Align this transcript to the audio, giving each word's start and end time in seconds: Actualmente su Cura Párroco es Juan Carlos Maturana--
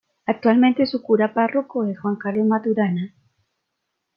Actualmente 0.25 0.87
su 0.87 1.03
Cura 1.03 1.31
Párroco 1.31 1.85
es 1.85 1.99
Juan 1.99 2.15
Carlos 2.15 2.47
Maturana-- 2.47 3.13